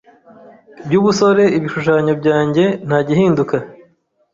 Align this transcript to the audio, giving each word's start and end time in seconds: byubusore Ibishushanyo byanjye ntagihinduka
byubusore 0.85 1.43
Ibishushanyo 1.57 2.13
byanjye 2.21 2.63
ntagihinduka 2.87 3.55